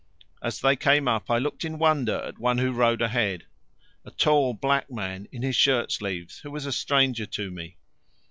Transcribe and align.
As 0.41 0.59
they 0.61 0.75
came 0.75 1.07
up 1.07 1.29
I 1.29 1.37
looked 1.37 1.63
in 1.63 1.77
wonder 1.77 2.17
at 2.21 2.39
one 2.39 2.57
who 2.57 2.71
rode 2.71 3.03
ahead, 3.03 3.45
a 4.03 4.09
tall 4.09 4.55
black 4.55 4.89
man 4.89 5.27
in 5.31 5.43
his 5.43 5.55
shirt 5.55 5.91
sleeves 5.91 6.39
who 6.39 6.49
was 6.49 6.65
a 6.65 6.71
stranger 6.73 7.27
to 7.27 7.51
me. 7.51 7.77